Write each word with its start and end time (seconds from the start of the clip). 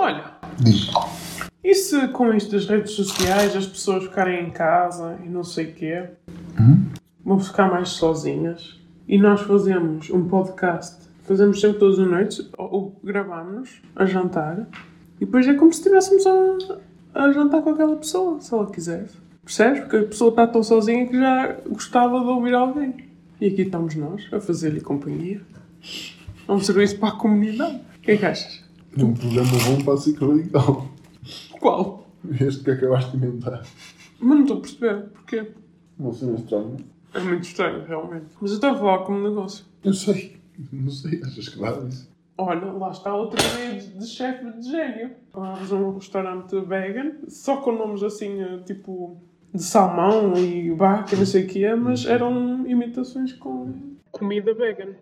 Olha, 0.00 0.26
Diz. 0.60 0.88
e 1.64 1.74
se 1.74 2.06
com 2.06 2.32
isto 2.32 2.52
das 2.52 2.66
redes 2.66 2.92
sociais 2.92 3.56
as 3.56 3.66
pessoas 3.66 4.04
ficarem 4.04 4.46
em 4.46 4.50
casa 4.52 5.18
e 5.24 5.28
não 5.28 5.42
sei 5.42 5.72
o 5.72 5.74
quê, 5.74 6.04
vão 7.24 7.40
ficar 7.40 7.68
mais 7.68 7.88
sozinhas 7.88 8.78
e 9.08 9.18
nós 9.18 9.40
fazemos 9.40 10.08
um 10.10 10.28
podcast, 10.28 11.08
fazemos 11.24 11.60
sempre 11.60 11.80
todas 11.80 11.98
as 11.98 12.06
noites, 12.06 12.48
ou, 12.56 12.72
ou 12.72 13.00
gravamos 13.02 13.82
a 13.96 14.06
jantar 14.06 14.68
e 15.20 15.24
depois 15.24 15.48
é 15.48 15.54
como 15.54 15.72
se 15.72 15.80
estivéssemos 15.80 16.24
a, 16.28 16.78
a 17.24 17.32
jantar 17.32 17.60
com 17.62 17.70
aquela 17.70 17.96
pessoa, 17.96 18.40
se 18.40 18.54
ela 18.54 18.70
quisesse. 18.70 19.16
Percebes? 19.44 19.80
Porque 19.80 19.96
a 19.96 20.04
pessoa 20.04 20.30
está 20.30 20.46
tão 20.46 20.62
sozinha 20.62 21.08
que 21.08 21.18
já 21.18 21.56
gostava 21.68 22.20
de 22.20 22.26
ouvir 22.26 22.54
alguém. 22.54 22.94
E 23.40 23.48
aqui 23.48 23.62
estamos 23.62 23.96
nós 23.96 24.28
a 24.32 24.40
fazer-lhe 24.40 24.80
companhia. 24.80 25.40
É 26.46 26.52
um 26.52 26.60
serviço 26.60 27.00
para 27.00 27.08
a 27.08 27.16
comunidade. 27.16 27.80
O 27.96 28.00
que 28.00 28.12
é 28.12 28.16
que 28.16 28.24
achas? 28.24 28.67
É 28.98 29.04
um 29.04 29.14
programa 29.14 29.50
bom 29.64 29.84
para 29.84 29.94
a 29.94 29.96
psicológica. 29.96 30.58
Qual? 31.60 32.06
Este 32.40 32.64
que 32.64 32.70
acabaste 32.72 33.16
de 33.16 33.24
inventar. 33.24 33.62
Mas 34.18 34.28
não 34.28 34.42
estou 34.42 34.56
a 34.56 34.60
perceber. 34.60 35.02
Porquê? 35.10 35.52
Não 35.96 36.12
sei, 36.12 36.28
mas 36.30 36.40
estranho. 36.40 36.76
É 37.14 37.20
muito 37.20 37.44
estranho, 37.44 37.84
realmente. 37.84 38.26
Mas 38.40 38.50
eu 38.50 38.56
estou 38.56 38.70
a 38.70 38.76
falar 38.76 38.98
como 39.04 39.28
negócio. 39.28 39.64
Eu 39.84 39.94
sei. 39.94 40.40
Não 40.72 40.90
sei. 40.90 41.20
Achas 41.22 41.48
que 41.48 41.60
dá 41.60 41.78
isso? 41.86 42.10
Olha, 42.36 42.72
lá 42.72 42.90
está 42.90 43.14
outra 43.14 43.40
ideia 43.40 43.80
de, 43.80 43.98
de 43.98 44.06
chefe 44.06 44.50
de 44.58 44.68
gênio. 44.68 45.12
Vamos 45.32 45.72
a 45.72 45.76
um 45.76 45.94
restaurante 45.94 46.60
vegan, 46.60 47.12
só 47.28 47.58
com 47.58 47.72
nomes 47.72 48.02
assim, 48.02 48.40
eh, 48.40 48.58
tipo, 48.64 49.16
de 49.54 49.62
salmão 49.62 50.34
e 50.36 50.70
vaca, 50.70 51.16
não 51.16 51.26
sei 51.26 51.44
o 51.44 51.46
quê, 51.46 51.74
mas 51.74 52.04
eram 52.04 52.66
imitações 52.66 53.32
com 53.32 53.72
comida 54.10 54.54
vegan. 54.54 54.94